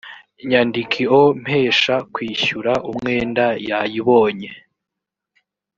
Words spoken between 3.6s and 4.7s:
yayibonye